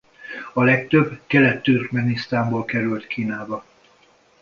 [0.53, 3.65] A legtöbb Kelet-Türkmenisztánból került Kínába.